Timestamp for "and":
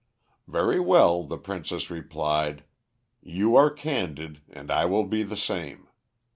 4.49-4.71